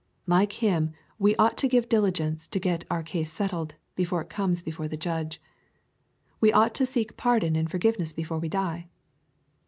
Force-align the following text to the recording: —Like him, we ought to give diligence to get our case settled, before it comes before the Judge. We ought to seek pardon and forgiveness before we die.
—Like 0.25 0.53
him, 0.63 0.93
we 1.19 1.35
ought 1.35 1.57
to 1.57 1.67
give 1.67 1.87
diligence 1.87 2.47
to 2.47 2.59
get 2.59 2.85
our 2.89 3.03
case 3.03 3.31
settled, 3.31 3.75
before 3.95 4.21
it 4.21 4.31
comes 4.31 4.63
before 4.63 4.87
the 4.87 4.97
Judge. 4.97 5.39
We 6.39 6.51
ought 6.51 6.73
to 6.73 6.87
seek 6.87 7.17
pardon 7.17 7.55
and 7.55 7.69
forgiveness 7.69 8.11
before 8.11 8.39
we 8.39 8.49
die. 8.49 8.87